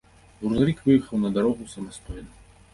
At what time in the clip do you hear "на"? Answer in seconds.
1.27-1.33